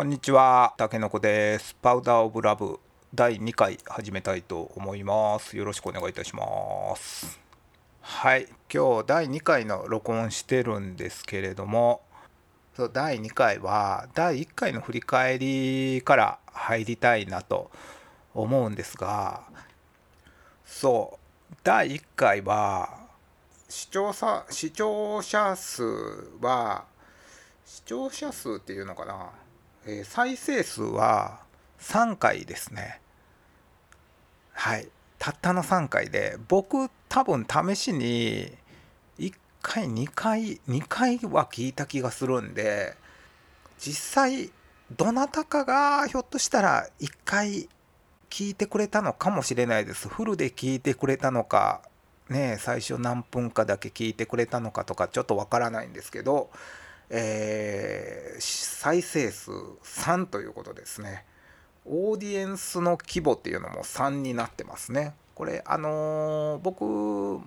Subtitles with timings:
[0.00, 1.74] こんにちは、たけのこです。
[1.74, 2.80] パウダーオブラブ。
[3.14, 5.58] 第2回始めたいと思います。
[5.58, 7.38] よろしくお願いいたします。
[8.00, 12.00] はい、今日第2回の録音してるんですけれども、
[12.74, 17.70] そう第2回は第1回の振り返りから入りたいなと
[18.32, 19.42] 思うんですが、
[20.64, 21.18] そ
[21.52, 22.88] う、第1回は
[23.68, 25.82] 視聴者視聴者数
[26.40, 26.86] は
[27.66, 29.28] 視聴者数っていうのかな、
[29.90, 31.40] えー再生数は
[31.80, 33.00] 3回ですね。
[34.52, 34.88] はい。
[35.18, 38.52] たったの3回で僕多分試しに
[39.18, 42.94] 1回2回2回は聞いた気がするんで
[43.78, 44.50] 実際
[44.96, 47.68] どなたかがひょっとしたら1回
[48.30, 50.08] 聞いてくれたのかもしれないです。
[50.08, 51.82] フルで聞いてくれたのか
[52.28, 56.50] ね最初何分かだけ聞いてくれたのかとかちょっとわからないんですけど
[57.10, 58.19] えー
[58.80, 61.26] 再生数3ということですね。
[61.84, 65.12] オーディエンスの規模っていうのも3になってますね。
[65.34, 67.40] これあのー僕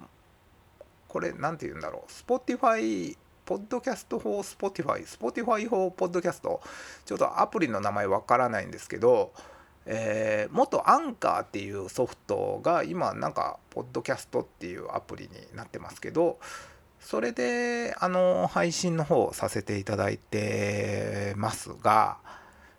[1.07, 2.11] これ何て言うんだろう。
[2.11, 6.61] Spotify ポッドキャスト法 Spotify Spotify 法ポッドキャスト。
[7.03, 9.33] ちょっとアプリの名前わからないんですけど
[9.87, 16.37] えー元アンカーっていうソフトが今なんかポッドキャストっていうアプリになってますけど
[17.03, 22.17] それであの配信の方させていただいてますが、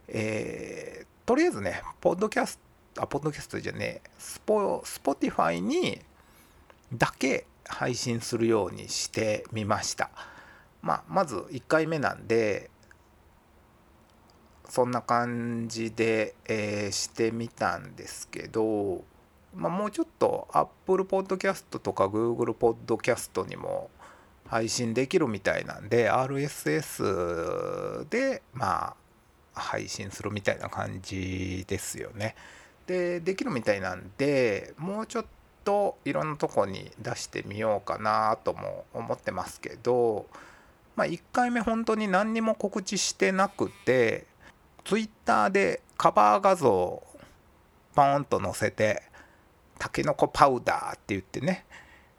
[0.09, 2.59] えーとりあえずねポッドキャス
[2.95, 6.01] トあポッドキャストじゃねえスポ Spotify に
[6.93, 10.11] だけ配信するようにしてみました、
[10.83, 12.71] まあ、まず1回目なんで
[14.69, 19.03] そんな感じで、えーしてみたんですけど、
[19.55, 23.91] まあ、もうちょっと Apple Podcast とか Google Podcast にも
[24.49, 28.95] 配信できるみたいなんで RSS でま
[29.55, 32.35] あ配信するみたいな感じですよね。
[32.87, 35.25] でできるみたいなんでもうちょっ
[35.65, 40.27] といろんなとこに出してみようかなとも思ってますけど、
[40.95, 44.27] まあ、1回目本当に何にも告知してなくて
[44.85, 47.03] Twitter でカバー画像を
[47.95, 49.03] ポーンと載せて
[49.79, 51.65] タケノコパウダーって言ってね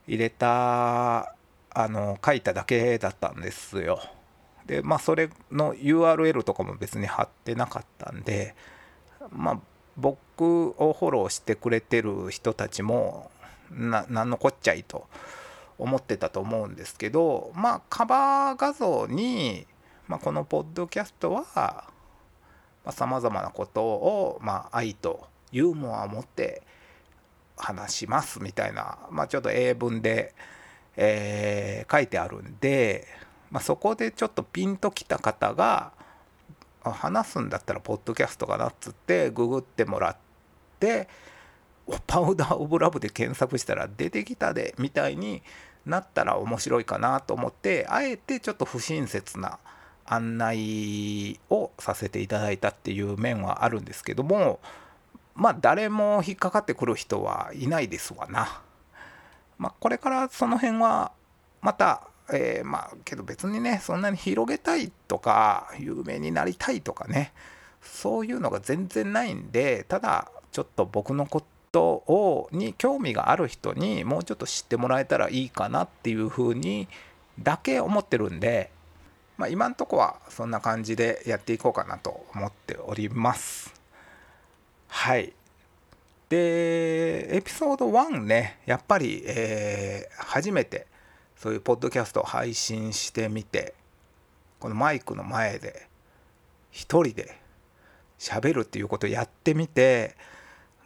[0.07, 1.34] 入れた
[1.75, 3.99] あの書いただけだったんですよ。
[4.65, 8.55] でまあそれの URL とかも別に貼ってなかったんで
[9.29, 9.59] まあ
[9.97, 13.29] 僕をフォローしてくれてる人たちも
[13.69, 15.07] な何のこっちゃいと
[15.77, 19.67] 思ってたと思うんですけどまあカバー画像に、
[20.07, 21.85] まあ、このポッドキャストは
[22.91, 26.61] さまざ、まなことを、まあ、愛とユーモアを持って
[27.57, 30.35] 話しますみたいな、まあ、ちょっと英文で、
[30.97, 33.07] えー書いてあるんで、
[33.51, 35.91] まあ、そこでちょっとピンときた方が
[36.83, 40.17] 話すんだったらポッドキャストかなっつってググってもらっ
[40.79, 41.07] て
[42.07, 45.43] パウダー・オブ・ラブで検索したら出てきたでみたいに
[45.85, 49.59] なったら面白いかなと思ってあえてちょっと不親切な
[50.05, 54.59] 案内をさせていただいたっていう面はあるんですけども
[55.35, 58.61] まあ誰も引っかかってくる人はいないですわな。
[59.57, 61.11] まあ、これからその辺は
[61.61, 67.33] また、えーまあけど別にねそんなに広げたいとか有名になりたいとかね
[67.81, 76.87] そういうのが全然ないんでただちょっと僕のことをに興味がある人にもうちょっと知ってもらえたらいいかなっていうふうに
[77.39, 78.71] だけ思ってるんで、
[79.37, 83.73] まあ、今んとこはそんな感じでやっていこうかなと思っております。
[84.87, 85.33] はい
[86.29, 90.87] でエピソード1ねやっぱり、えー初めて
[91.37, 93.73] そういうポッドキャストを配信してみて
[94.59, 95.87] このマイクの前で
[96.71, 97.37] 一人で
[98.19, 100.15] 喋るっていうことをやってみて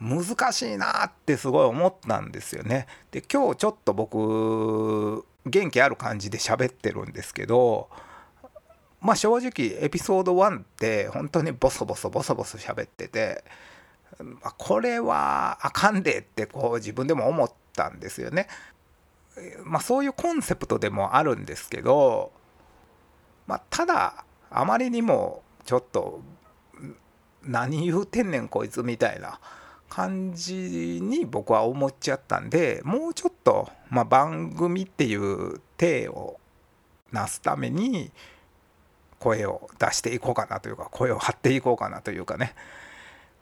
[0.00, 2.86] 難しいなってすごい思ったんですよね。
[3.10, 7.88] で今日ちょっと僕元気ある感じで喋ってるんですけど
[9.00, 13.44] まあ正直エピソード1って本当にボソボソボソボソ喋ってて
[14.42, 18.48] あこれはあかんでってこう自分でも思ったんですよね。
[19.64, 22.32] まあそういうコンセプトでもあるんですけど、
[23.46, 26.20] まあ、ただあまりにもちょっと
[27.42, 29.40] 何言うてんねんこいつみたいな
[29.88, 36.38] 感じに僕は思っちゃったんでもうちょっと、まあ、番組っていう体を
[37.12, 38.12] なすために
[39.18, 42.54] 声を出していこうかなというか声を張っていこうかなというかね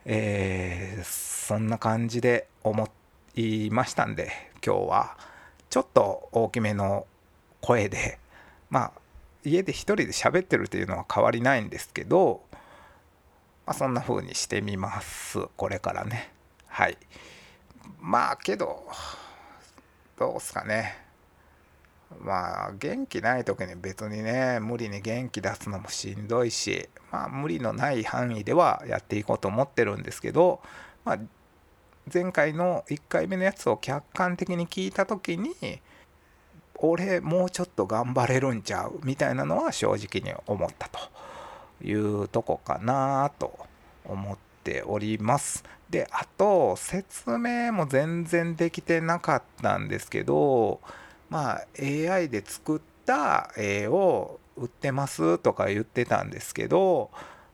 [0.05, 2.89] えーそんな感じで思
[3.35, 4.31] いましたんで
[4.65, 5.17] 今日は
[5.71, 7.07] ちょっと大きめの
[7.63, 8.19] 声で
[8.69, 8.93] まあ
[9.45, 12.43] 家で一人で喋ってるっていうのは変わりないんですけど
[13.69, 15.47] まあ、そんな風にしてみます。
[15.59, 16.33] これからね。
[16.69, 16.97] はい。
[18.01, 18.89] まあけど
[20.19, 21.08] どうすかね。
[22.21, 30.61] まあ元気ない時に別にね無理に元気出すのもしんどいしまあ無理のない範囲ではやっていこうと思ってるんですけど、
[31.05, 31.19] まあ、
[32.13, 35.81] 前回の1回目のやつを客観的に聞いた時に
[36.77, 40.99] 俺もうちょっと頑張れるんちゃうみたいなのは正直に思ったと
[41.85, 43.59] いうとこかなと
[44.05, 45.65] 思っております。
[45.91, 50.81] であと説明も全然できてなかったんですけど
[51.31, 57.11] まあ AI で作った絵を売ってますとか言ってたんですけど、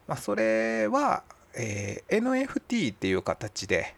[0.06, 1.22] まあ、それは、
[1.54, 3.94] えー、NFT っていう形で、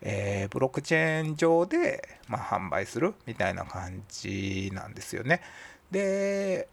[0.00, 5.42] えー、ブロックチェーン上で、まあ、販売するみたいな感じなんですよね。
[5.90, 6.68] で、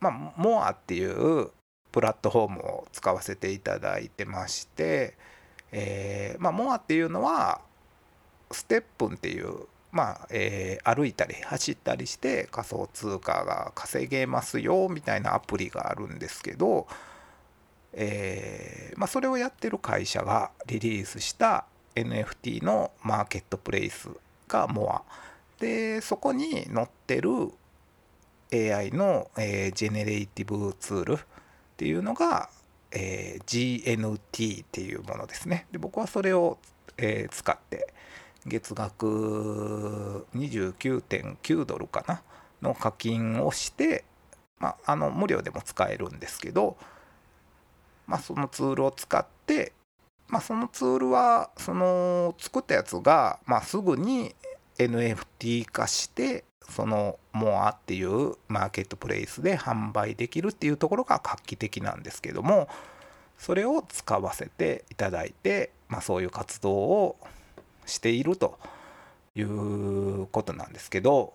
[0.00, 1.50] まあ、モアっていう
[1.92, 5.16] プラットフォームを使わせていただいてまして、
[5.72, 7.60] えー、まあ、モアっていうのは
[8.50, 16.86] ステップンっていうまあえー、歩いたり走ったりして仮想通貨が稼げますよみたいなアプリがあるんですけど、
[17.92, 21.64] えーまあ、それをやってる会社がリリースした
[21.96, 24.08] NFT のマーケットプレイス
[24.48, 25.02] がモア。
[25.58, 27.30] でそこに載ってる
[28.52, 31.16] AI の、えー、ジェネレイティブツールっ
[31.76, 32.48] ていうのが、
[32.90, 35.66] えー、GNT っていうものですね。
[35.70, 36.58] で僕はそれを、
[36.96, 37.92] えー、使って
[38.46, 42.22] 月額29.9ドルかな？
[42.62, 44.04] の課金をして、
[44.58, 46.76] まあ、あの無料でも使えるんですけど、
[48.06, 49.72] まあ、そのツールを使って、
[50.28, 54.34] まあ、そのツールはその作ったやつが、まあ、すぐに
[54.78, 62.68] NFT 化してそのモアっていうマーケットプレイスで販売できるっていうところが画期的なんですけども
[63.38, 67.16] それを使わせていただいて、まあ、そういう活動を
[67.90, 68.58] していると
[69.34, 71.34] いうことなんですけど、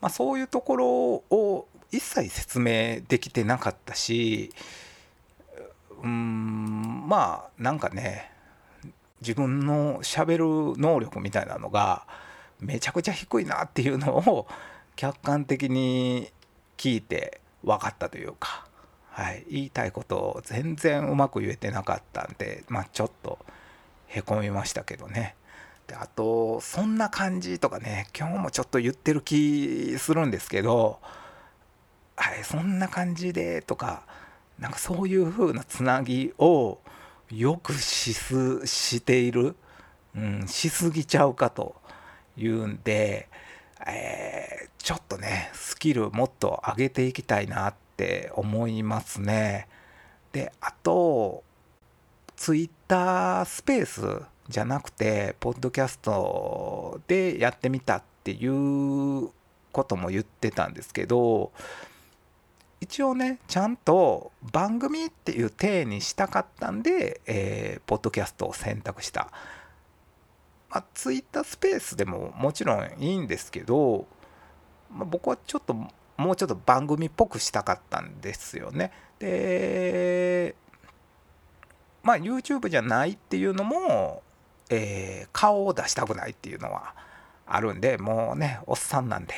[0.00, 4.50] まあ、そういうところを一切説明できてなかったし
[6.02, 8.30] うんまあなんかね
[9.20, 10.44] 自分のしゃべる
[10.76, 12.06] 能力みたいなのが
[12.60, 14.46] めちゃくちゃ低いなっていうのを
[14.94, 16.30] 客観的に
[16.76, 18.66] 聞いて分かったというか、
[19.10, 23.38] はい、言いたいことを全然うまく言えてなかったんで、まあ、ちょっと
[24.06, 25.36] へこみましたけどね
[25.86, 31.00] であと「そんな感じ」とかね今日もちょっと言ってる気するんですけど
[32.16, 34.02] 「はいそんな感じで」とか
[34.58, 36.78] なんかそういう風なつなぎを
[37.30, 39.56] よくしすしている、
[40.16, 41.76] うん、しすぎちゃうかと
[42.36, 43.28] いうんで、
[43.86, 49.68] えー、ちょっとねスキルもっと上げていきたいなって思いますね。
[50.32, 51.44] であと
[52.36, 59.30] ツイッタースペースじゃなくて、ポッドキャストでやってみたっていう
[59.72, 61.52] ことも言ってたんですけど、
[62.80, 69.32] 一応ね、ちゃんと番組っていう体にしたかったんで、えー、ポッドキャストを選択した。
[70.68, 74.06] まあ、ツイッタースペースでももちろんいいんですけど、
[74.92, 78.92] まあ、僕はちょっともうちょっと番組っぽくしたかったんですよね。
[79.18, 80.54] で、
[82.06, 84.22] まあ YouTube じゃないっていうのも、
[84.70, 86.94] えー、顔を出したくないっていうのは
[87.46, 89.34] あるんでもうねおっさんなんで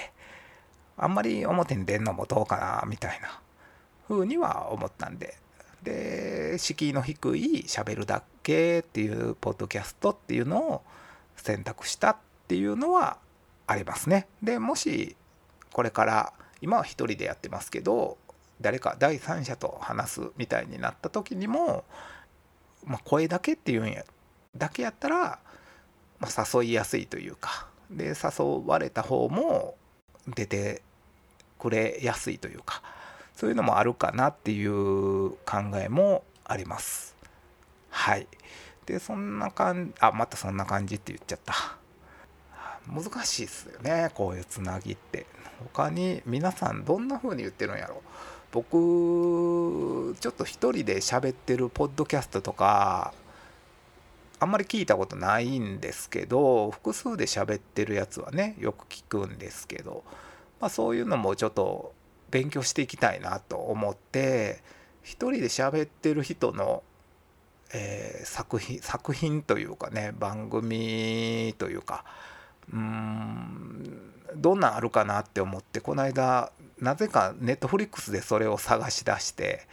[0.99, 3.41] あんまり表に出んのもどうかなみたいな
[4.07, 5.37] 風には思ったんで。
[5.83, 10.83] で敷居の低いしゃべるだけっていうポッドキャストっていうのを
[11.37, 12.17] 選択したっ
[12.49, 13.19] ていうのは
[13.69, 14.27] ありますね。
[14.43, 15.17] でもし
[15.73, 18.19] これから今は一人でやってますけど
[18.61, 21.85] 誰か第三者と話すみたいになった時にも
[22.85, 24.05] まあ、声だけっていうんや
[24.57, 25.39] だけやったら、
[26.19, 29.77] まあ、誘いやすいというかで誘われた方も
[30.27, 30.83] 出て
[31.59, 32.83] くれやすいというか
[33.35, 35.37] そういうのもあるかなっていう考
[35.77, 37.15] えもあります。
[37.91, 38.27] はい。
[38.85, 41.55] でそんな感じあまたそんな感じって言っちゃった。
[42.91, 45.27] 難しいっすよねこういうつなぎって。
[45.75, 48.03] 他に皆さんどんな風に言ってるんやろ
[48.51, 53.13] 僕ちょっと一人で喋ってるポッドキャストとか
[54.41, 60.05] あんまり聞いたことないんですけど複数で喋ってるやつはねよく聞くんですけど、
[60.61, 61.93] まあ、そういうのもちょっと
[62.31, 64.63] 勉強していきたいなと思って
[65.03, 66.83] 一人で喋ってる人の、
[67.75, 72.05] えー、作品作品というかね番組というか
[72.73, 79.67] うーんどんなんあるかなって思ってこの間なぜか Netflix でそれを探し出して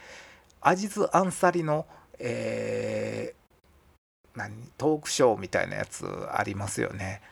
[0.60, 1.86] アジズ・アンサリの、
[2.18, 7.22] えー、何トークショーみたいなやつありますよね。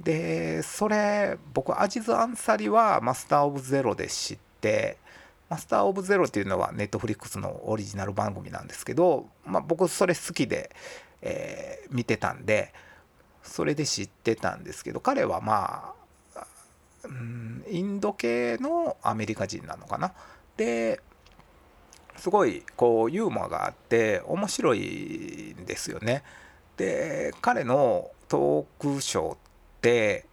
[0.00, 4.96] でそれ僕アジズ・アンサリは Master of Zero で知って
[5.48, 10.70] Master of Zero っていうのは Netflix のオリジナル番組なんですけど、まあ、僕それ好きで、
[11.20, 12.72] えー、見てたんで
[13.42, 15.97] それで知ってたんですけど彼はまあ、
[17.04, 20.12] うん、インド系のアメリカ人なのかな？
[20.56, 21.00] で
[22.16, 26.24] すごいこうユーモアがあって面白いんですよね。
[26.76, 29.36] で彼のトークショーっ
[29.80, 30.26] て、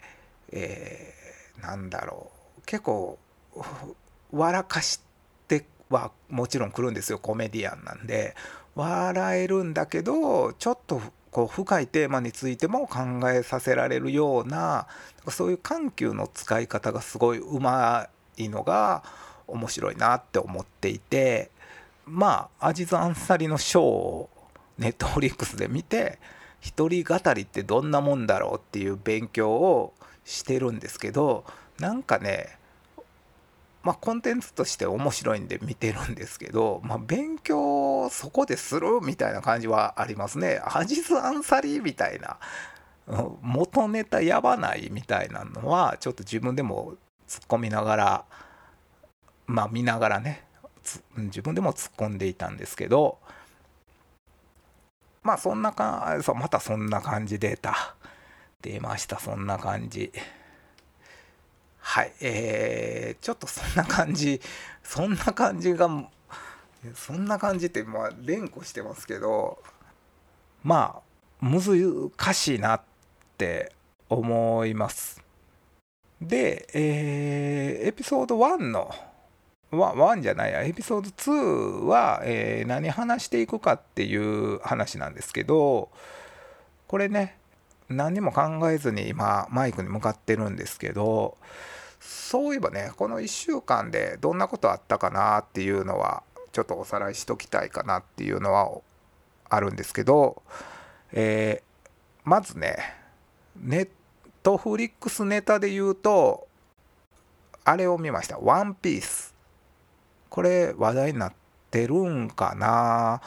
[0.51, 3.19] えー、なんだろう結構
[4.31, 4.99] 笑かし
[5.47, 8.35] てはもちろん来るんですよコメディアンなんで
[8.75, 11.01] 笑えるんだけどちょっと
[11.35, 12.99] こう深いテーマについても考
[13.29, 14.87] えさせられるような
[15.27, 19.03] そういう緩急の使い方がすごいうまいのが
[19.45, 21.51] 面白いなって思っていて
[22.05, 24.29] まあアジズ・アンサリのショーを
[24.77, 26.19] ネットフリックスで見て
[26.61, 31.43] 一人語りってどんなもんだろうっていう勉強をしてるんですけど
[31.79, 32.57] なんかね
[33.85, 40.59] まあコンテンツとして面白いんで見てるんですけど、まあ、勉強そこでするみたいな感じはありますね。
[40.65, 42.39] アジズ・アンサリーみたいな
[43.43, 46.95] 元ネタやばないみたいなのはちょっと自分でも
[47.27, 48.25] 突っ込みながら
[49.45, 50.43] まあ見ながらね
[51.17, 53.19] 自分でも突っ込んでいたんですけど
[55.21, 57.95] まあそんなかそうまたそんな感じデータ
[58.63, 60.11] 出ましたそんな感じ
[61.87, 62.11] はい。
[62.19, 64.41] えー、ちょっとそんな感じ。
[64.83, 65.87] そんな感じが
[66.95, 69.59] そんな感じってまあ連呼してますけど
[70.63, 71.01] ま
[71.41, 72.81] あ難しいなっ
[73.37, 73.71] て
[74.09, 75.23] 思います。
[76.19, 78.93] で、えー、エピソード1の
[79.71, 80.63] 1じゃないや。
[80.63, 85.91] エピソード2は、えー、何話していくかっていう話なんですけど
[86.87, 87.37] これね
[87.89, 91.37] 何にも考えずに今マイクに向かってるんですけど
[91.99, 98.71] そういえばねこの1週間でどんなことあったかなっていうのはちょっとおさらいしときたいかなっていうのは
[99.49, 100.41] あるんですけど、
[101.11, 101.89] えー、
[102.23, 102.77] まずね
[103.61, 103.89] ネッ
[104.43, 106.47] トフリックスネタで言うと
[107.63, 109.33] あれを見ました「ワンピース。
[110.29, 111.33] これ話題になっ
[111.71, 113.21] てるんかな。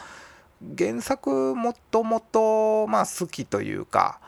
[0.76, 4.20] 原作もともとまあ好きというか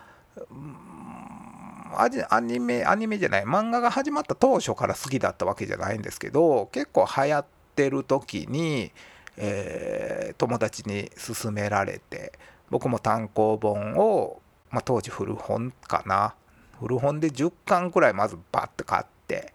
[1.97, 7.45] アニメアニメじゃない漫画が始まった当初から好きだったわけじゃないんですけど結構流行っ
[7.75, 8.93] てる時に、
[9.37, 12.33] えー、友達に勧められて
[12.71, 16.35] 僕も単行本を、まあ、当時古本かな。
[16.81, 19.53] 古本で10巻くらいまずバッて買って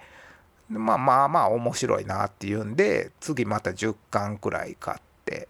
[0.70, 5.48] まあまあまあ面白いなっていうんで次また10巻くらい買って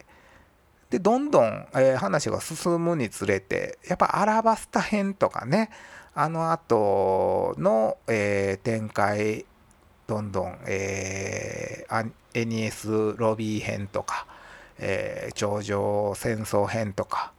[0.90, 5.70] でどんどん、えー、話が進むにつれてやっぱアラバスタ編とかね
[6.14, 9.46] あの後の、えー、展開
[10.08, 14.28] どんどん、えー、NES ロビー編とか、
[14.78, 17.34] えー、頂上戦争編とか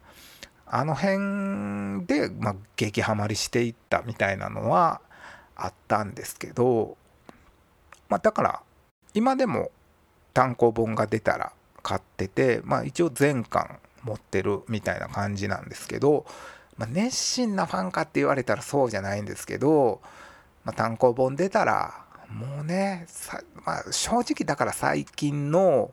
[0.66, 5.00] あの辺で、まあ、激ハマりしていったみたいなのは
[5.54, 6.96] あったんですけど
[8.08, 8.62] まあ、だから
[9.14, 9.70] 今でも
[10.32, 11.52] 単行本が出たら
[11.87, 16.26] 買ってて、まあ、一応全巻持ってるみたいな感じなんですけど、
[16.76, 20.00] まあ、熱心なファンかって言われたらそうじゃないんですけど、
[20.64, 21.95] まあ、単行本出たら
[22.28, 23.07] もうね
[23.64, 25.93] まあ、正直だから最近の、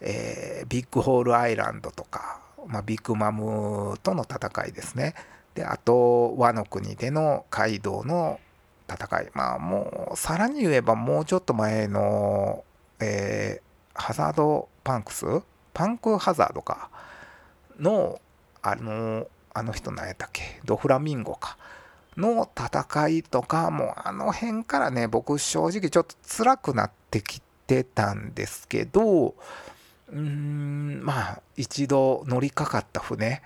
[0.00, 5.14] えー、ビッグホールアイランドとか、まあ、ビッグマムとの戦いですね
[5.56, 8.38] であと和の国でのカイドウの
[8.88, 9.30] 戦い。
[9.34, 12.64] まあもう、さらに言えばもうちょっと前の、
[12.98, 15.24] えー、ハザードパンクス？
[15.72, 16.90] パンクハザードか？
[17.78, 18.20] の、
[18.60, 20.60] あの、あの人何やったっけ？
[20.64, 21.56] ドフラミンゴか？
[22.16, 29.28] の戦いとかもあの辺からね僕正直ちょっと辛くなってきてたんですけど
[30.08, 33.42] うーんまあ一度乗りかかった船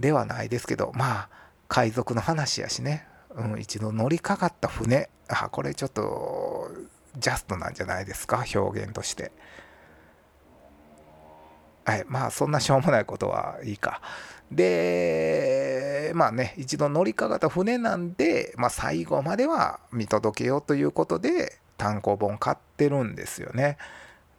[0.00, 1.28] ではないですけどまあ
[1.68, 3.06] 海賊の話やしね。
[3.36, 5.08] うん、一度乗りかかった船。
[5.28, 6.72] あこれちょっと
[7.16, 8.44] ジャストなんじゃないですか？
[8.52, 9.30] 表現として。
[11.84, 12.04] はい。
[12.08, 14.00] まあそんなしょうもないことはいいか。
[14.50, 23.78] でまあね一度乗りかかった船なんで、まあ、最後までは見届けようということで単行本買ってるんですよね、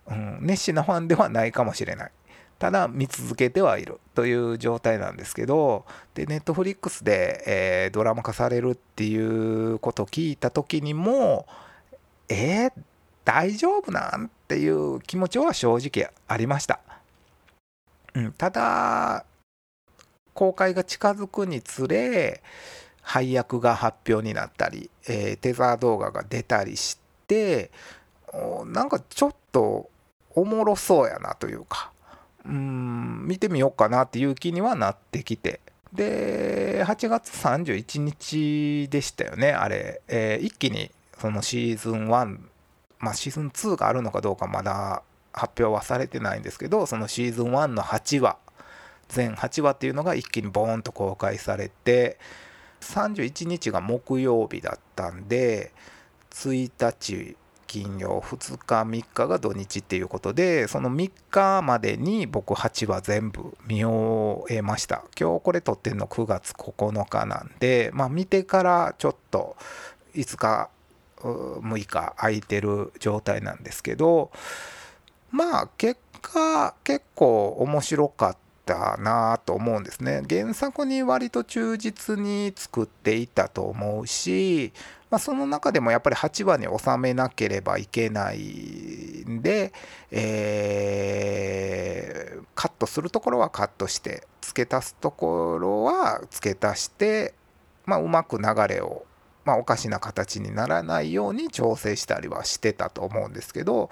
[0.07, 2.11] うん、熱心なファンではないかもしれない。
[2.59, 11.47] ただ見続けてはいるという状態なんですけどでネットフリックスで、えー、ドラマ化されるっていうことを聞いた時にも
[12.29, 12.71] えー、
[13.25, 14.27] 大丈夫なん？
[14.27, 16.79] っていう気持ちは正直ありました。
[18.15, 19.25] うん、ただ
[20.33, 22.41] 公開が近づくにつれ
[23.01, 27.71] 配役が発表になったり、えー、テザー動画が出たりして
[28.65, 29.89] なんかちょっと
[30.35, 31.91] おもろそうやなというか
[32.45, 35.59] うん見てみようかなっていう気にはなってきて。
[35.93, 40.89] で8月31日でしたよねあれ、えー、一気に
[41.19, 42.39] そのシーズン1
[42.97, 48.37] まあシーズン2があるのかどうかまだ発表はされてないんですけどそのシーズン1の8話
[49.09, 52.17] 全8話っていうのが一気にボーンと公開されて
[52.81, 55.71] 31日が木曜日だったんで
[56.31, 57.35] 1日
[57.67, 65.03] 金曜2日3日が土日っていうことでその3日までに僕8話全部見終えました。
[65.19, 69.55] 今日これ撮ってんの9月9日なんでまあ見てからちょっと
[70.13, 70.69] 5日
[71.23, 74.31] 6日空いてる状態なんですけど
[75.33, 80.23] まあ結果結構面白かったなと思うんですね。
[80.29, 84.71] 原作に割と忠実に作っていたと思うし
[85.13, 89.71] まあ、その中でもやっぱり8話に収めなければいけないんで、
[90.09, 97.35] えー、カットするところはカットして付け足すところは付け足して、
[97.85, 99.05] まあ、うまく流れを、
[99.45, 103.91] まあ、おかしな形にならないように調整したりはしてたと思うんですけど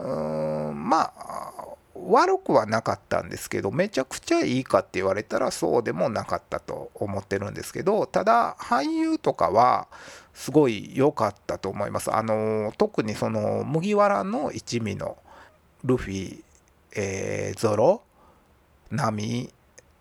[0.00, 9.88] まあ悪くはなかったんですけどめちゃくちゃいいかって言われたらそうでもなかったと思ってるんですけどただ俳優とかは
[10.34, 12.14] すごい良かったと思います。
[12.14, 15.18] あの特にその麦わらの一味の
[15.84, 16.42] ルフィ、
[16.96, 18.02] えー、ゾロ
[18.90, 19.52] ナミ、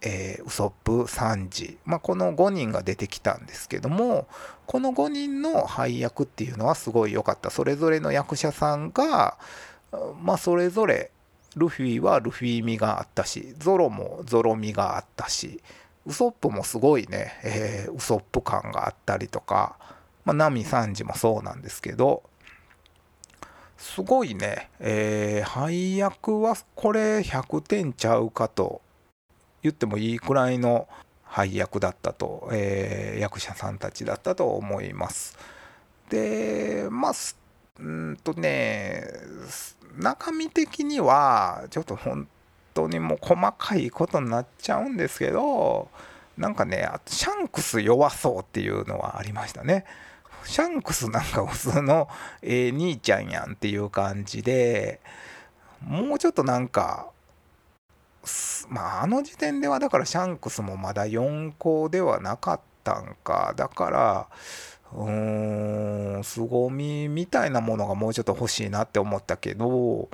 [0.02, 4.28] えー、ウソップサンジ、まあ、この5人が出てきたんですけども
[4.66, 7.50] この5人の配役っていうのはすごい良かった。
[7.50, 9.38] それぞれの役者さんが
[10.22, 11.12] まあそれぞれ
[11.56, 15.62] ルフィはルフィ味があったし、ゾロもゾロ味があったし、
[16.06, 19.78] ウソップもすごいね、えー、ウソップ感があったりとか、
[20.26, 22.24] まあ、ナミサンジもそうなんですけど、
[23.78, 28.82] すごいね、えー、配役はこれ100点ちゃうかと
[29.64, 30.88] 言ってもいいくらいの
[31.24, 35.38] 配役だったと、えー、役者さんたちだったと思います。
[36.10, 37.14] で、まあ、
[37.80, 39.06] うんとね、
[39.98, 42.28] 中身的にはちょっと本
[42.74, 45.90] 当にもう細かいことになっちゃうんですけど
[46.38, 49.86] なんかねあとシャンクス弱そうっていうのはありましたね。
[50.46, 52.08] シャンクスなんか普通の
[52.42, 55.02] ええ兄ちゃんやんっていう感じで
[55.82, 57.10] もうちょっとなんか
[58.70, 63.54] まああの時点ではだからシャンクスもまだ4校ではなかったんか。
[63.56, 64.28] だから
[64.94, 70.10] うーん凄みみたいなものがもうちょっと欲しいなって思ったけど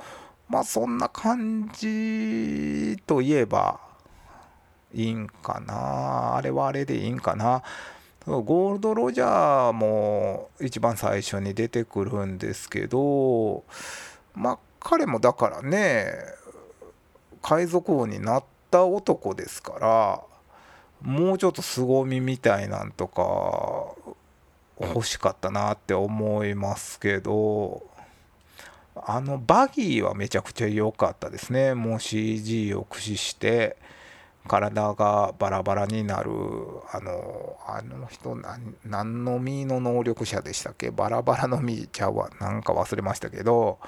[0.48, 3.80] まあそんな感じといえば
[4.94, 7.62] いいんかなあれはあれでいいんかな。
[8.26, 13.62] ゴールド・ロジャーも一番最初に出てくるんですけど
[14.34, 16.12] まあ彼もだからね
[17.40, 20.20] 海賊王になった男ですから
[21.00, 23.94] もうちょっと凄みみたいなんとか
[24.80, 27.82] 欲しかったなって思いますけど
[28.94, 31.74] あのバギーはめちゃくちゃ良かったですね。
[31.74, 33.76] もう CG を駆使して
[34.48, 36.30] 体がバラバラになる
[36.92, 38.38] あのあの人
[38.84, 40.90] 何の実の能力者でしたっけ？
[40.90, 42.30] バラバラの実ちゃうわ。
[42.40, 43.78] なんか忘れましたけど、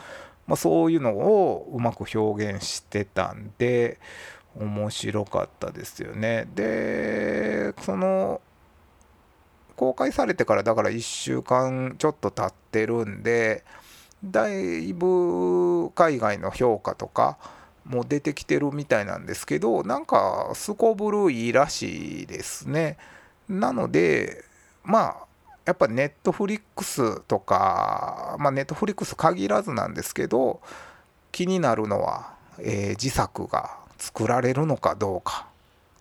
[0.47, 3.99] まあ、そういうのをうまく表現してたんで
[4.57, 6.49] 面白かったですよね。
[6.55, 8.41] でその
[9.79, 13.63] 公開されてからだから1週間ちょっと経ってるんで
[14.25, 17.39] だいぶ海外の評価とか
[17.85, 22.99] も出てきてるみたいなんですけどなんかすこぶるいいらしいですね。
[23.49, 24.45] なので
[24.83, 25.17] まあ
[25.65, 30.61] やっぱネットフリックスとかまあネットフリックス限らずなんですけど
[31.31, 35.47] 気になるのは、えー、自作が作られるのかどうか。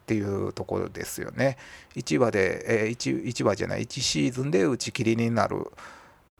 [0.07, 1.57] っていうところですよね。
[1.97, 5.69] 1話で、えー、1, 1話じゃない1シーズンで打ち切りになる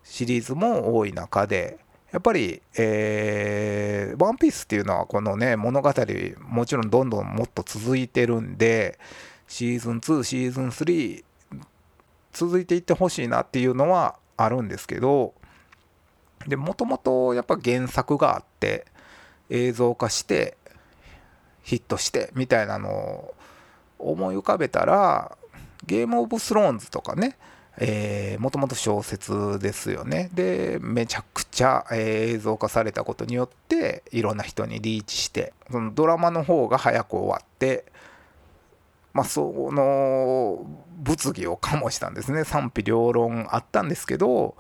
[0.06, 1.78] シリーズも多い中で
[2.14, 5.94] やっぱり、えー、ワンピースっていうのはこのね物語
[6.48, 8.98] もちろんどんどんもっと続いてるんで
[9.50, 11.24] シーズン2シーズン3
[12.32, 15.34] 続いていってほしいなっていうのはあるんですけど
[16.48, 18.86] でもともとやっぱ原作があって
[19.50, 20.56] 映像化して
[21.64, 23.34] ヒットしてみたいなの
[24.00, 25.38] 思い浮かべたら
[25.86, 27.38] ゲームオブスローンズとかね、
[28.40, 30.30] もともと小説ですよね。
[30.34, 37.86] でめちゃくちゃ、えー、映像化されたことによっていろんな人にリーチしてそのドラマの方が早く終わって
[39.14, 40.66] まあその
[40.98, 42.44] 物議を醸したんですね。
[42.46, 44.56] 賛否両論あったんですけど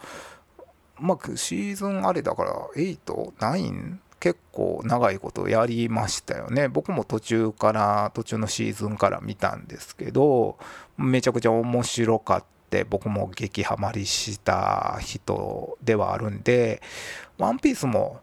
[0.99, 6.67] まあシーズンあれだから89結構長いことやりましたよね。
[6.67, 10.57] 僕も途中から途中のシーズンから見たんですけど
[10.97, 16.81] めちゃくちゃ面白かって僕も激ハマりした人ではあるんで
[17.37, 18.21] 「ワンピースも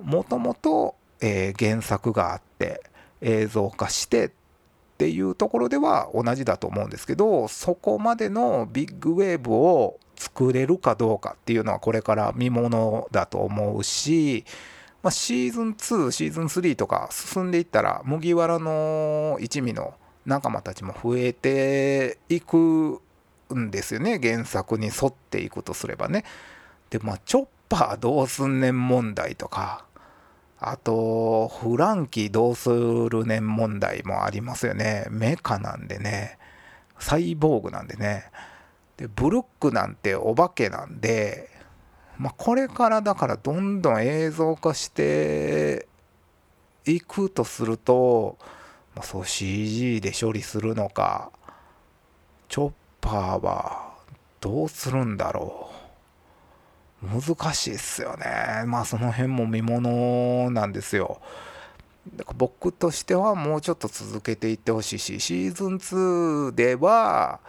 [0.00, 2.82] もともと原作があって
[3.20, 4.30] 映像化してっ
[4.98, 14.44] ていうところでは同じだと思うんですけどそこまでのビッグウェーブを作れるかどうかっていうのはこれから見ものだと思うし
[15.02, 19.94] まあ、シーズン2シーズン3とか進んでいったら麦わらの一味の
[20.26, 23.00] 仲間たちも増えていく
[23.54, 24.20] んですよね。
[24.22, 26.24] 原作に沿っていくとすればね。
[26.90, 29.84] でまあチョッパーどうすんねん問題とか
[30.58, 35.06] あとフランキーどうするねん問題もありますよね。
[35.10, 36.38] メカなんでね。
[36.98, 38.30] サイボーグなんでね。
[38.98, 41.49] でブルックなんてお化けなんで
[42.20, 45.88] まあ、これからだからどんどん映像化して
[46.84, 48.36] いくとすると、
[48.94, 51.32] まあ、そう CG で処理するのか
[52.50, 53.94] チョッパーは
[54.38, 55.70] どうするんだろ
[57.02, 57.06] う。
[57.22, 58.64] 難しいっすよね。
[58.66, 61.22] まあその辺も見ものなんですよ。
[62.16, 67.40] だから僕としてはもうちょっと続けていってほしいしシーズン2では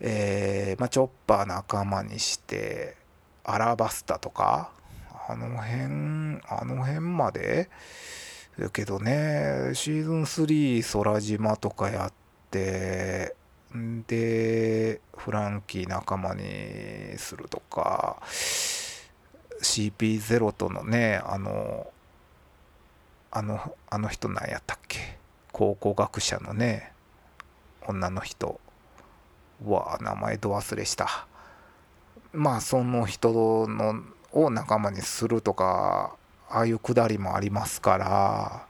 [0.00, 3.03] えー、まあ、チョッパー仲間にして
[3.44, 4.70] アラバスタとか
[5.28, 7.68] あの辺あの辺まで？
[8.58, 12.12] だけどねシーズン3空島とかやっ
[12.50, 13.34] て
[14.06, 18.22] でフランキー仲間にするとか
[19.60, 21.90] CP0 とのねあの
[23.32, 25.18] あのあの人なんやったっけ？
[25.50, 26.92] 考古学者のね
[27.88, 28.60] 女の人
[29.66, 31.26] うわ名前ど忘れした。
[32.34, 36.16] まあその人のを仲間にするとか
[36.50, 38.66] ああいうくだりもありますから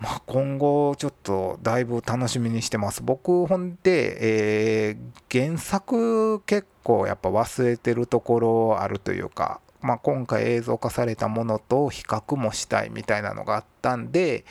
[0.00, 3.02] まあ、今後ちょっとだいぶ楽しみにしてます。
[3.02, 14.44] 僕ほんで、えー、原作結構やっぱ忘れてるところあるというか、まあ、今回映像化されたものと比較もしたいみたいなのがあったんで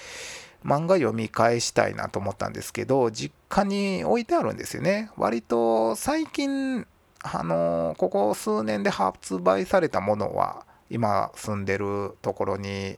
[0.66, 5.12] 漫画読み返したいなと思ったんですけど実家に置いてあるんですよね。
[5.16, 6.86] 割と最近
[7.24, 12.98] あのここ数年で発売されたものは今住んでるところに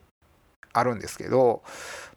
[0.73, 1.63] あるんですけど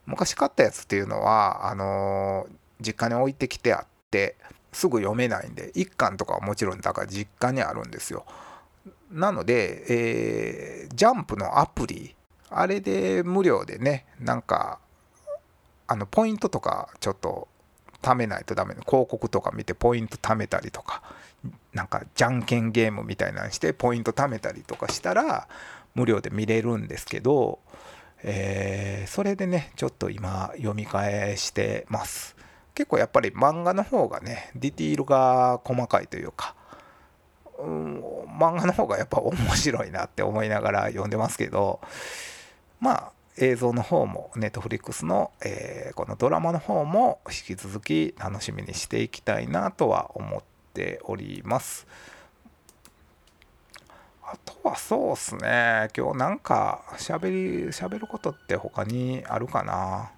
[0.05, 2.47] 昔買ったやつっていうのはあの
[2.81, 4.35] 実家に置いてきてあって
[4.71, 8.25] すぐ読めないんで1巻とかはもちろんだから実家にあるんですよ。
[9.11, 9.85] なので、
[10.85, 12.15] えー、ジャンプのアプリ
[12.49, 14.79] あれで無料でねなんか
[15.87, 17.47] あのポイントとかちょっと
[18.01, 21.03] 貯めないとダメ広告とか見てポイント貯めたりとか
[21.73, 25.47] なんかじゃんけんゲームみたいなのしてポイント貯めたりとかしたら
[25.95, 27.59] 無料で見れるんですけど、
[28.23, 32.35] えー、それでねちょっと今読み返してます。
[32.75, 36.55] 結構やっぱり漫画の方がねディティールが細かいというか、
[37.59, 41.81] うん、漫画の方がやっぱ面白いなって思いながら読んでますけど
[42.79, 51.85] まあ映像の方もネットフリックスの、えー、このドラマの方も引き続き楽しみにしていきたいなとは思ってております。
[54.25, 55.89] あとはそうっすね。
[55.95, 60.11] 今日なんか喋り喋ることって他にあるかな？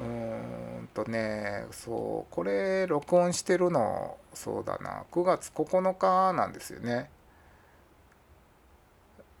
[0.00, 5.04] うーんとねそうこれ録音してるのそうだな。
[5.12, 7.10] 9月9日なんですよね。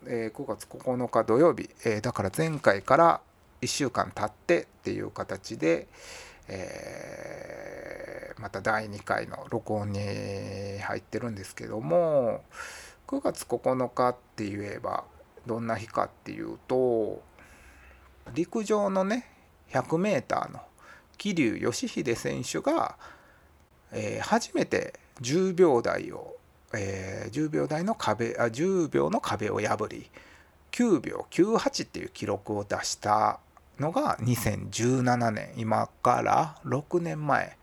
[0.06, 3.20] えー、9月9日土曜日、えー、だから前回から
[3.60, 5.88] 1週間経ってっていう形で、
[6.50, 10.00] えー、また第2回の録音に
[10.80, 12.42] 入ってるんですけども
[13.06, 15.04] 9月9日って言えば
[15.46, 17.22] どんな日かっていうと
[18.34, 19.26] 陸上のね
[19.70, 20.60] 100m の
[21.16, 22.96] 桐生祥秀選手が、
[23.92, 26.36] えー、初めて10秒台を
[26.72, 30.10] えー、10秒台の壁あ10秒の壁を破り
[30.72, 33.40] 9秒98っていう記録を出した
[33.80, 37.56] のが2017年今から6年前。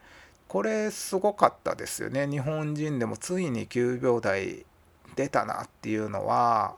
[0.48, 2.26] これすごかったですよね。
[2.26, 4.66] 日本人でもついに9秒台
[5.16, 6.76] 出たなっていうのは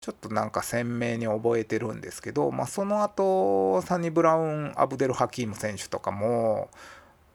[0.00, 6.70] ちょっとなんか鮮明に覚えてるんですけど、まあ、その後サニブラウン・アブデル・ハキーム選手とかも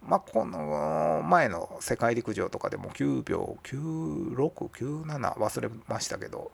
[0.08, 6.52] まあ、この前の世界陸上とかでも9秒9697忘れましたけど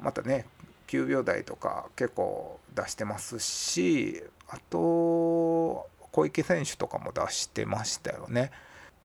[0.00, 0.46] またね
[0.88, 8.50] 9秒台とか結構出してますしあと小池選手とかも出してましたよね。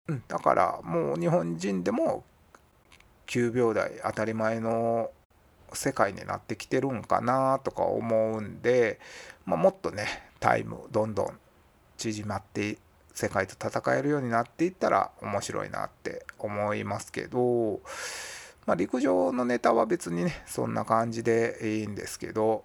[0.08, 2.24] うん、だからもう日本人でも
[3.28, 5.12] 9秒台当たり前の
[5.74, 9.00] 世界になってきてるんかなとか思うんで、
[9.46, 10.08] まあ、もっとね
[10.40, 11.40] タイムどんどん
[11.98, 12.78] 縮まって
[13.14, 17.80] 世界と戦えるようになっていったら面白いなって思いますけど、
[18.66, 22.64] まあ、陸上のネタは別にねそんな感じでいいんですけど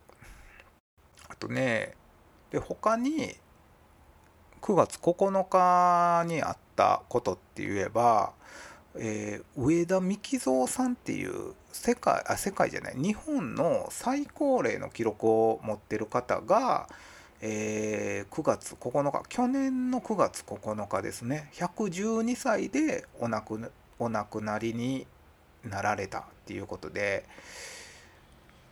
[1.28, 1.94] あとね
[2.50, 3.34] で他に
[4.60, 8.32] 9月9日にあったことって言えば、
[8.96, 16.88] えー、上田幹三さんっていう世界あ世界じゃない日本の最高齢の記録を持ってる方が、
[17.40, 25.06] えー、9月9日去年の9月9日ですね112歳でお亡くお亡くなりに
[25.64, 27.24] なられたっていうことで、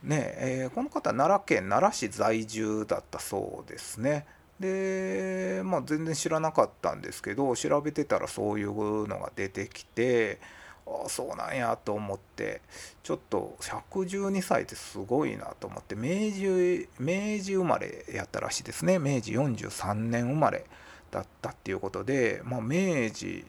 [0.03, 4.25] ねえー、この方奈良県奈良市在住だったそうですね。
[4.59, 10.39] でまあ全然知らなかったんですけど調べてたらそういうのが出てきて
[10.87, 12.61] ああそうなんやと思って
[13.03, 20.65] ちょっと112歳ってすごいなと思って明治明治生まれやったらしいですね明治43年生まれ
[21.11, 23.45] だったっていうことで、まあ、明治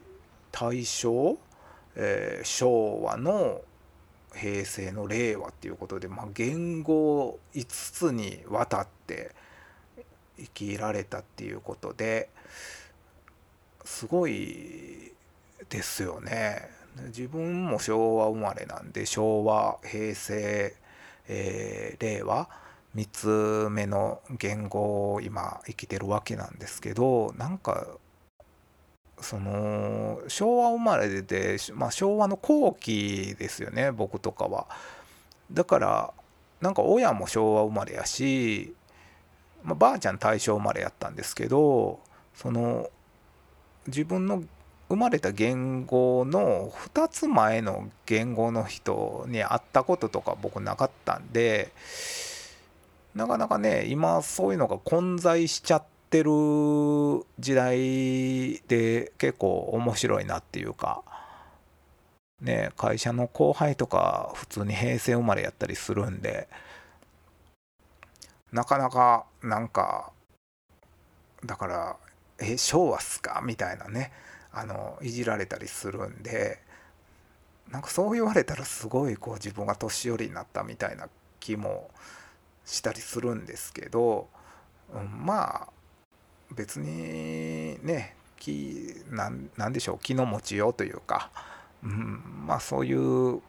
[0.52, 1.38] 大正、
[1.98, 3.60] えー、昭和の
[4.34, 9.34] 平成の令和っていうことで、まあ、言語5つにわたって
[10.38, 12.28] 生きられたっていうことで
[13.84, 15.12] すごい
[15.68, 16.70] ですよね。
[17.06, 20.74] 自分も昭和生まれなんで昭和平成、
[21.28, 22.48] えー、令和
[22.96, 27.86] 3つ目の言語を今生きてるわけなんですけどなんか
[29.20, 34.66] その昭和生まれで、まあ、昭和の後期ですよね僕とかは。
[35.50, 36.14] だから
[36.60, 38.74] なんか親も昭和生まれやし、
[39.62, 42.00] まあ、ばあちゃん大正生まれやったんですけど
[42.34, 42.90] その
[43.86, 44.42] 自分の
[44.88, 51.72] 生まれた言語の2つ前の言語の人に会ったこととか僕なかったんで
[53.14, 56.30] なかなかね今そういうのが混在しちゃっててる
[57.38, 61.02] 時代で結構面白いなっていうか
[62.40, 66.48] ね会社の後輩とか普通に平成生まれやったりするんで
[68.52, 70.12] なかなかなんか
[71.44, 71.96] だから
[72.40, 73.42] え昭和っすか？
[73.44, 74.12] みたいなね
[74.52, 76.58] あのいじられたりするんで
[77.70, 81.08] なんかそう言われたらすごいこう自分が年寄りになったみたいな
[81.40, 81.90] 気も
[82.64, 84.28] したりするんですけど、
[84.94, 85.68] うん、まあ
[86.54, 91.30] 別にね気なんでしょう気の持ちようというか、
[91.82, 93.40] うん、まあそういう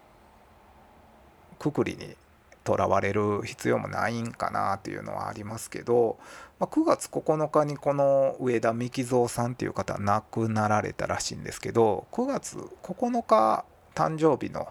[1.59, 2.15] くくりに
[2.63, 6.17] とらわれる必要もないんかなっていうのはありますけど、
[6.59, 14.69] まあ、9月9日にこの上田幹三さんっていう方は亡くなられたらしいんですけど9月9日誕生日の、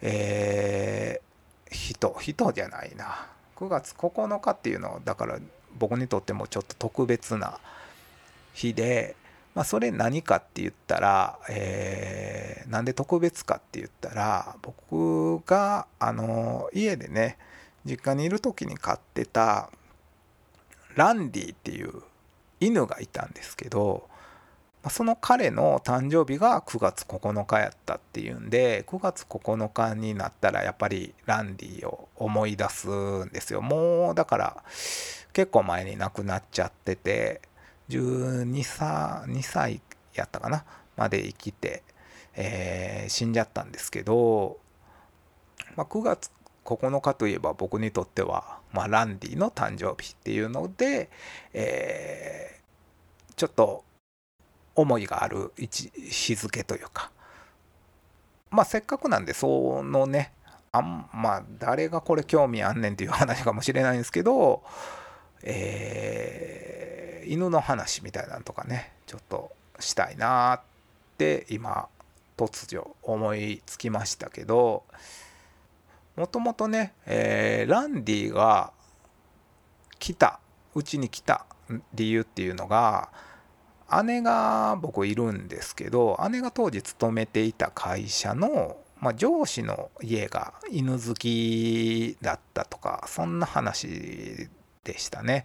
[0.00, 3.26] えー、人人じゃないな。
[3.56, 5.38] 9月9日っていうのはだから
[5.78, 7.58] 僕にとってもちょっと特別な
[8.52, 9.16] 日で
[9.54, 17.38] まあ、それ何かって言ったら、えー、なんで特別かって言ったら僕があの家でね
[17.84, 19.70] 実家にいる時に飼ってた
[20.96, 22.02] ランディっていう
[22.60, 24.08] 犬がいたんですけど
[24.90, 33.62] その彼の誕生日が9月9日やったっていうんで9月9日になったらやっぱりランディを思い出すんですよ。
[33.62, 34.62] もうだから
[35.34, 37.42] 結構前に亡くなっちゃってて
[37.90, 39.80] 12歳 ,2 歳
[40.14, 40.64] やったかな
[40.96, 41.82] まで生きて、
[42.34, 44.58] えー、死んじゃったんですけど、
[45.76, 46.30] まあ、9月
[46.64, 51.10] 9日といえば僕にとっては、まあ、ランディの誕生日っていうので、
[51.52, 53.84] えー、ちょっと
[54.76, 57.10] 思いがある日付というか。
[58.50, 60.32] まあせっかくなんでそのね
[60.70, 64.62] あんまあ誰がこれ興味あんねんっていう話かもしれないんですけど
[65.44, 70.60] えー犬の話みたいなのとかねちょっとしたいなっ
[71.18, 71.88] て今
[72.36, 74.84] 突如思いつきましたけど
[76.16, 78.72] もともとね、えー、ランディが
[79.98, 80.40] 来た
[80.74, 81.46] うちに来た
[81.94, 83.10] 理由っていうのが
[84.04, 94.48] 姉が僕いるんですけど姉が当時勤めていた会社の、まあ、上司の家が犬好きだったとかそんな話
[94.84, 95.44] でしたね。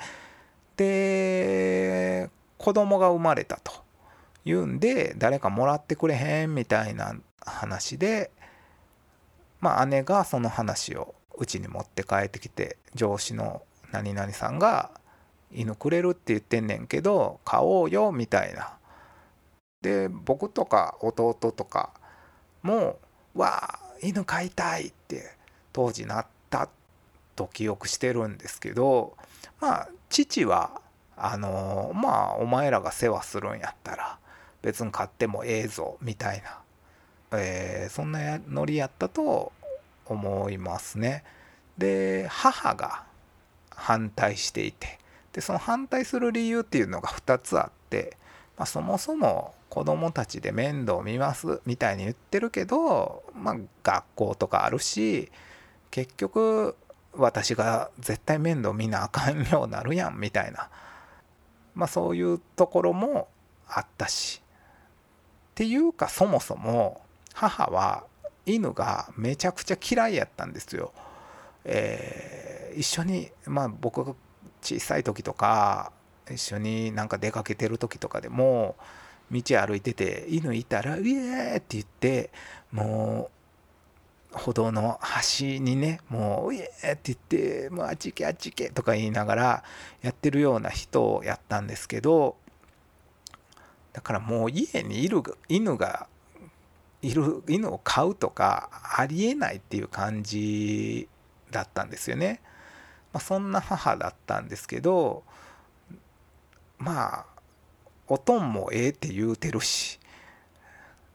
[0.77, 3.73] で子供が生まれたと
[4.45, 8.31] 言うんで誰かもらってくれへんみたいな話で
[9.59, 14.91] まあ姉がその話をうちに持って帰ってきて上司の何々さんが
[15.51, 18.73] 犬くれるって言ってんねんけど買おうよみたいな
[19.81, 21.91] で僕とか弟とか
[22.61, 22.99] も
[23.35, 25.35] 「わあ犬飼いたい」って
[25.73, 26.69] 当時なったっ
[27.39, 29.15] と記憶してるんですけど
[29.61, 30.81] まあ父は
[31.15, 34.19] あのまあお前らが世話するんやったら
[34.61, 36.43] 別に買ってもええぞみたい
[37.31, 39.53] な、えー、そんなノリやったと
[40.05, 41.23] 思いますね。
[41.77, 43.03] で母が
[43.69, 44.99] 反対していて
[45.31, 48.17] でその反対する理由っていうのが2つあって、
[48.57, 55.31] まあ、そもそも子供たちで面倒見ますみたいに言ってるけど、まあ、学校とかあるし
[55.91, 56.75] 結局
[57.13, 60.69] 私が絶対面倒見なあかんようになるやんみたいな、
[61.75, 63.27] まあ、そういうところも
[63.67, 67.01] あったしっていうかそもそも
[67.33, 68.05] 母は
[68.45, 70.91] 犬がめちゃくちゃ嫌いやったんですよ。
[71.65, 74.15] えー、一緒にまあ僕が
[74.61, 75.91] 小さい時とか
[76.31, 78.75] 一緒になんか出かけてる時とかでも
[79.31, 82.31] 道歩いてて犬いたら「ウェー!」って言って
[82.71, 83.38] もう
[84.31, 89.63] 歩道の端にねもう「ウェー!」って言って「もうあっち行けあっち行け」とか言いながら
[90.01, 92.37] やってるような人をやったんですけど
[93.93, 96.07] だからもう家にいる犬が
[97.01, 101.07] いる犬を飼うとかありえないっていう感じ
[101.49, 102.41] だったんですよね。
[103.11, 105.23] まあ、そんな母だったんですけど
[106.77, 107.25] まあ
[108.07, 109.99] おとんもええって言うてるし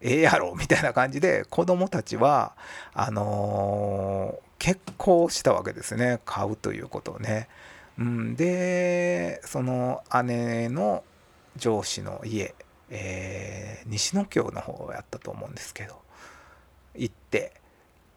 [0.05, 2.53] ええやろみたいな感じで子供たちは
[2.93, 7.49] あのー、結婚したわけですね買うということをね。
[7.99, 11.05] うん、でその姉の
[11.57, 12.55] 上司の家
[12.91, 16.01] えー、西野京の方やったと思うんですけど
[16.95, 17.55] 行って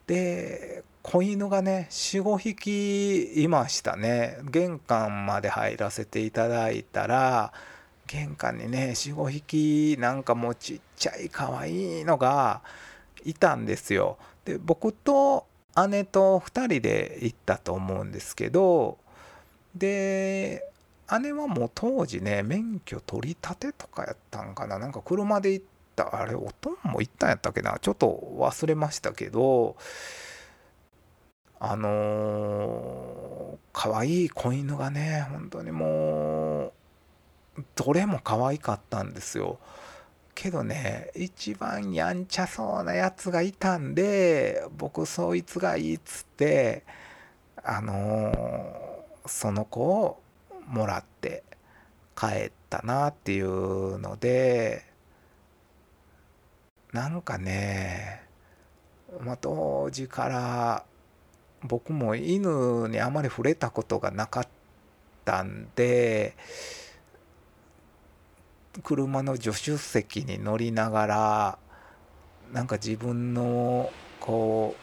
[0.05, 7.53] で子犬がね45匹いましたね玄関まで入らせていただいたら
[8.07, 12.61] 玄関にね45匹なんかもうちっちゃい可愛いのが
[13.25, 14.17] いたんですよ。
[14.45, 15.45] で僕と
[15.89, 18.97] 姉と2人で行ったと思うんですけど
[19.75, 20.63] で
[21.21, 25.65] 姉はもう当時ね免許取り立てとかやったんかななんか車で行っ
[25.95, 29.75] たあれおとんも行ったんやったっけなちょっと忘れましたけど
[31.59, 36.36] あのー、可愛い子犬がね本当にもう
[37.75, 39.59] どれも可愛かったんですよ。
[40.35, 46.83] けどね一番やんちゃそうなやつがいたんで僕そいつがいいっつって
[47.63, 50.21] あのー、その子を
[50.67, 51.43] もらって
[52.15, 54.85] 帰ったなっていうので
[56.93, 58.21] なんかね、
[59.21, 60.85] まあ、当時から
[61.63, 64.47] 僕も犬にあまり触れたことがなかっ
[65.25, 66.35] たんで
[68.83, 71.57] 車の助手席に乗りながら
[72.53, 74.75] なんか自分のこ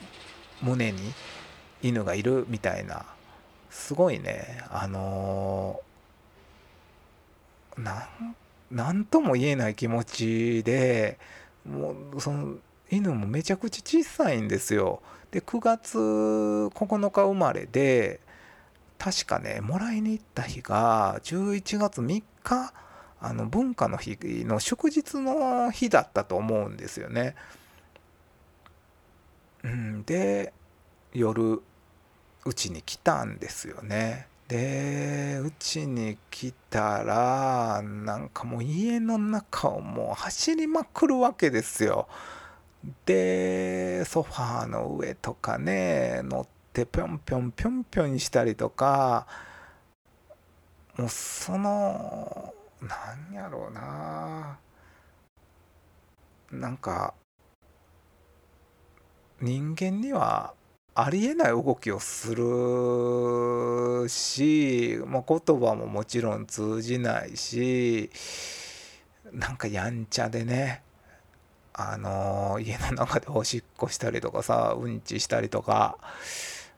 [0.62, 1.00] う胸に
[1.82, 3.04] 犬がいるみたいな
[3.70, 5.80] すごいねあの
[8.70, 11.18] なんとも言えない気持ちで
[11.68, 12.56] もうその
[12.90, 15.00] 犬もめちゃくちゃ小さいんですよ。
[15.30, 18.20] で9月9日生まれで
[18.98, 22.72] 確かねもらいに行った日が11月3日
[23.24, 27.34] あの文化の日の祝日の日だったと思うんですよね。
[29.62, 30.52] うん、で
[31.14, 31.62] 夜
[32.44, 34.28] うちに来たんですよね。
[34.46, 42.06] でうちに来たらなんかもう家の中をもう走りまくるわけですよ。
[43.06, 49.26] でソファーの上とかね乗ってぴょんぴょんぴょんぴょんしたりとか
[50.98, 52.52] もうその
[52.88, 54.58] なんやろうな。
[56.52, 57.14] なんか
[59.40, 60.54] 人間には
[60.94, 68.10] ありえない動きをするし、まあ、言葉ももちろん通じないし
[69.32, 70.82] なんかやんちゃでね
[71.72, 75.98] あの家の中でおしっこしたりとかさうんちしたりとか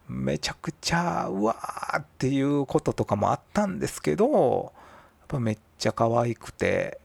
[0.09, 4.73] めちゃくちゃうわーっていうこととかもあったんですけど
[5.21, 7.01] やっぱめっちゃ可愛くて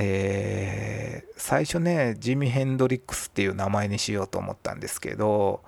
[0.00, 5.62] えー、最初ねジミ・ヘンドリックスっていう名前にしようと思ったんですけど、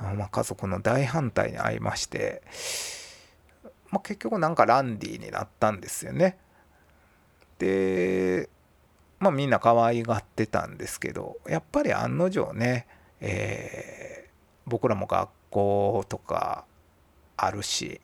[0.00, 2.42] まあ、家族の大反対に遭いまして、
[3.90, 6.38] まあ、結局なんかランディになったんですよね。
[7.58, 8.48] で
[9.18, 12.86] まあみんな可愛がってたんですけどやっぱり案の定ね、
[13.20, 14.30] えー、
[14.66, 16.64] 僕らも学校とか
[17.36, 18.00] あるし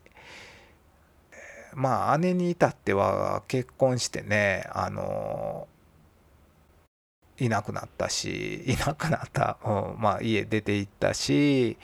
[1.73, 5.67] まあ姉に至っては結婚してねあの
[7.37, 11.77] いなくなったしいなくなった、うん、まあ家出て行ったし、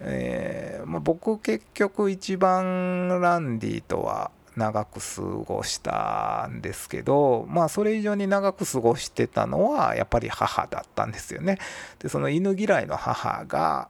[0.00, 11.58] えーまあ、僕結局一番ランディとは長く過ごしたんですけどまあそれ以上に長く過ごしてたのはやっぱり母だったんですよね。
[12.00, 13.88] でその犬嫌いの母が、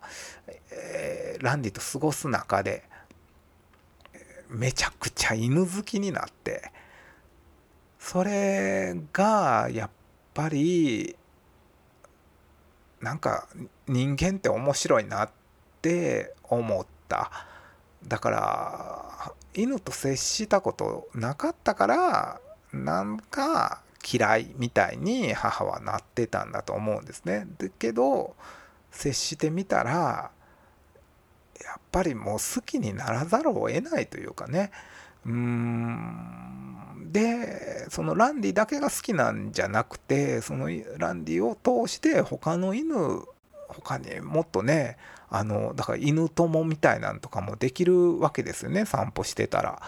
[0.72, 2.89] えー、ランディと過ごす中で
[4.50, 6.72] めちゃくちゃ犬好きになって
[7.98, 9.90] それがやっ
[10.34, 11.16] ぱり
[13.00, 13.48] なんか
[13.86, 15.30] 人間って面白いなっ
[15.80, 17.30] て思った
[18.06, 22.40] だから犬と接したことなかったから
[22.72, 23.82] なんか
[24.12, 27.46] 嫌いみたいに母はなってたんだと思うんですね。
[27.58, 28.34] だけど
[28.90, 30.30] 接してみたら
[31.64, 34.70] やっぱりもう好きにならざるを得ないというかね。
[35.26, 37.10] うーん。
[37.12, 42.94] でそのランディだけが好きなんじゃなくてそのランディを通して他の犬
[43.68, 44.96] 他にもっとね
[45.28, 48.84] あのだから犬友みたいなんとかもできるわけですよね。
[48.84, 49.82] 散歩してたら。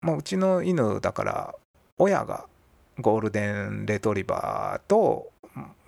[0.00, 1.54] まあ、うちの犬だから
[1.98, 2.46] 親が
[3.00, 5.30] ゴールデンレトリバーと、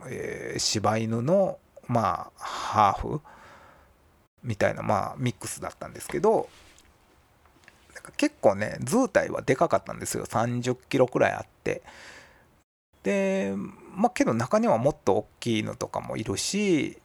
[0.09, 3.21] えー、柴犬のまあハーフ
[4.43, 6.49] みたいなまあミックスだったんですけど
[8.17, 10.25] 結構ね図体はでかかったんですよ。
[10.25, 11.83] 30キロくらいあって。
[13.03, 13.55] で
[13.95, 16.99] まあけど中にはもっと大きいのとかもいるし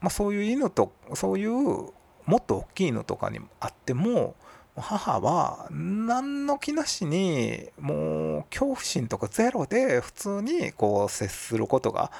[0.00, 4.34] まあそういう犬とそういうもっと大きいのとかにあっても
[4.76, 12.10] 母は何の気なしにもう恐怖心とかゼロで普通にこう接することが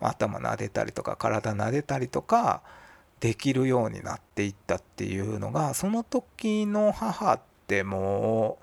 [0.00, 2.62] 頭撫でたりとか体撫でたりとか
[3.20, 8.58] できるようになっていったっていうのがその時の母っても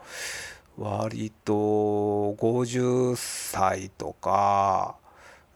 [0.78, 4.96] う割と50歳とか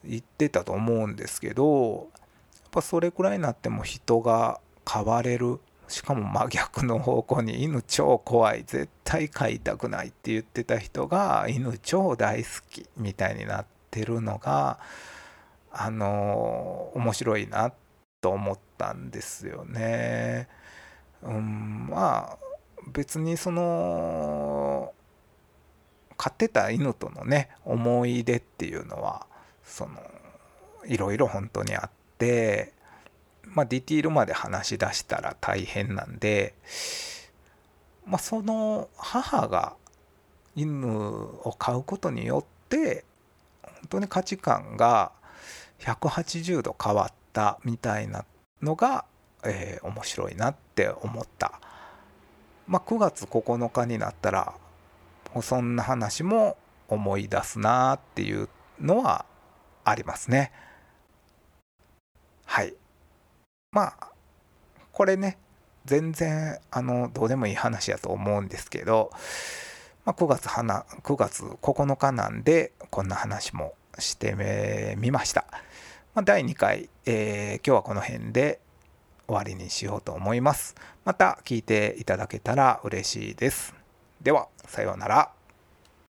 [0.03, 2.09] 言ってたと思うんですけど
[2.61, 4.59] やっぱそれくらいになっても人が
[4.91, 5.59] 変われる。
[5.87, 8.63] しかも真逆の方向に犬超怖い。
[8.65, 14.79] 絶対飼いたくないって言ってた人が犬超大好きみたいになってるのが
[15.71, 17.84] あの面白いなって
[18.25, 20.47] と思ったんですよね。
[21.21, 22.37] うん、まあ
[22.91, 24.93] 別にその
[26.17, 29.27] 飼ってた犬とのね思い出っていうのは
[29.63, 30.01] その
[30.87, 32.73] いろいろ本当にあって
[33.43, 36.55] まあディティールまで話し出したら大変なんで
[38.07, 39.75] まあその母が
[40.55, 43.05] 犬を飼うことによって
[43.61, 45.11] 本当に価値観が
[45.81, 48.23] 180度変わったみたいな
[48.63, 49.03] のが、
[49.43, 51.59] えー、面白いなって思った。
[52.65, 54.55] まあ、9月9日になったら
[55.41, 56.57] そんな話も
[56.87, 58.49] 思い出すなっていう
[58.81, 59.25] のは
[59.83, 60.51] ありますね。
[62.45, 62.73] はい。
[63.71, 64.07] まあ
[64.93, 65.37] これね
[65.83, 69.11] 全然あのどうでもいい話やと思うんですけど、
[70.05, 75.45] まあ、9月花9月9日なんでこんな話もしてみました。
[76.15, 78.61] まあ、第2回、えー、今日はこの辺で
[79.27, 80.73] 終わりにしようと思います。
[81.03, 83.75] また聞いていただけたら嬉しいです。
[84.21, 85.31] では、さようなら。